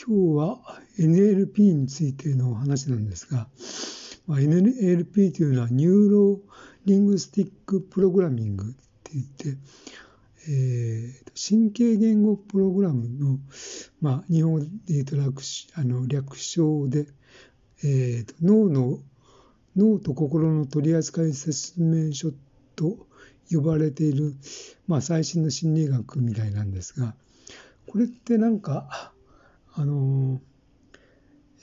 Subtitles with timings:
[0.00, 0.58] 今日は
[0.96, 3.48] NLP についてのお話なんですが、
[4.28, 8.66] まあ、NLP というのは neuro-linguistic programming っ
[9.02, 9.58] て言って、
[10.48, 13.38] えー、神経言語プログラムの、
[14.00, 15.42] まあ、日本語で言うと略
[15.74, 17.08] あの略称で、
[17.82, 18.98] えーと、脳の
[19.76, 22.30] 脳と心の取扱説明書
[22.76, 23.06] と
[23.50, 24.36] 呼ばれている、
[24.86, 27.14] まあ、最新の心理学みたいなんですが
[27.88, 29.12] これってなんか
[29.78, 30.40] あの、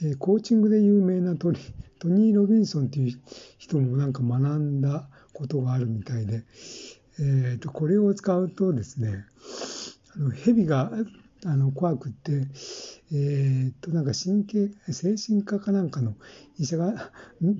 [0.02, 1.58] えー、コーチングで有名なトニ
[2.00, 3.18] トニー・ロビンソンという
[3.58, 6.44] 人もなんか学んだことがあるみたいで、
[7.18, 9.24] えーと、これを使うとですね
[10.14, 10.92] あの蛇が
[11.44, 12.46] あの怖くって、
[13.12, 16.14] えー、となんか神経精神科かなんかの
[16.58, 17.52] 医者が治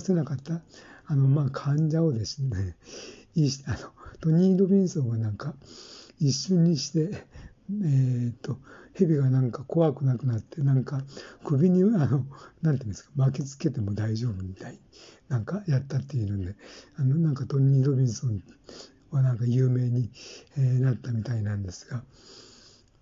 [0.00, 0.62] せなかった
[1.06, 2.76] あの、まあ、患者をですね
[3.66, 3.78] あの
[4.20, 5.54] トニー・ロビンソンがなんか
[6.18, 7.26] 一瞬にして
[7.70, 8.58] えーと、
[8.94, 11.02] 蛇がなんか怖くなくなってなんか
[11.44, 12.24] 首にあの
[12.62, 14.78] なんていうんですか巻きつけても大丈夫みたい
[15.28, 16.54] なんかやったっていうんで
[16.96, 18.42] あのなんかトニー・ロビンソン
[19.10, 20.10] はなんか有名に、
[20.58, 22.02] えー、なったみたいなんですが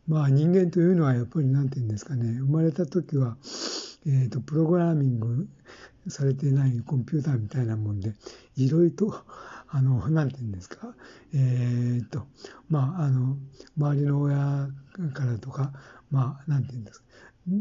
[0.07, 3.37] まあ人間というのはやっぱりなんていうんですかね生まれた時は、
[4.07, 5.49] えーと、プログラミング
[6.09, 8.15] されてないコンピューターみたいなもんで
[8.57, 9.25] いろいろと
[9.75, 10.95] あの、なんて言うんですか、
[11.33, 12.27] えー、っと、
[12.69, 13.39] まあ、あの、
[13.79, 14.69] 周りの親
[15.15, 15.73] からとか、
[16.11, 17.07] まあ、なんて言うんですか、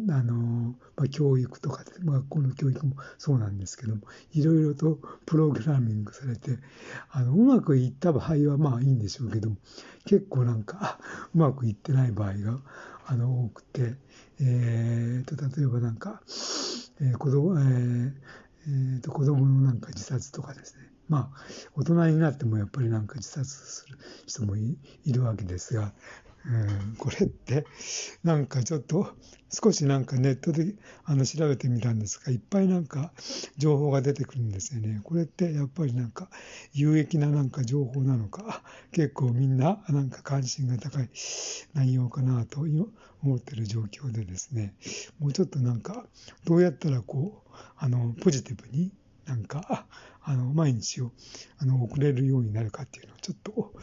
[0.10, 4.02] あの、まあ、教育とか、学校の教育もそうなんですけども、
[4.34, 6.60] いろいろとプログラミングされて、
[7.12, 9.56] あの、うまくいった場合はまあいいんでしょうけども、
[10.04, 11.00] 結構なんか、
[11.34, 12.60] うまくいってない場合が、
[13.06, 13.96] あの、多くて、
[14.42, 16.22] えー、と、例えばなんか、
[17.00, 18.12] えー、子供、えー
[18.68, 21.42] えー、と子供のなんか自殺とかですね、まあ、
[21.76, 25.92] 大人になってもやっぱりなんか自殺する人もいるわけですが、
[26.46, 27.66] うん、これって
[28.24, 29.14] なんかちょっと
[29.50, 33.12] 少しなんかネットであの調べてみたんですがいっぱいなんか
[33.58, 35.02] 情報が出てくるんですよね。
[35.04, 36.30] これってやっぱりなんか
[36.72, 38.64] 有益ななんか情報なのか
[38.94, 41.10] 結構みんななんか関心が高い
[41.74, 42.62] 内容かなと
[43.22, 44.76] 思ってる状況でですね
[45.20, 46.06] もうちょっとなんか
[46.46, 48.94] どうやったらこうあのポジティブに
[49.32, 49.86] なんか
[50.24, 51.14] あの毎日を
[51.58, 53.74] あの送れるようになるかっていうのをちょっと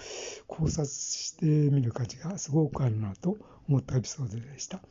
[0.47, 4.83] 考察してみる価値がすごくあるなと思ったエピソードでした。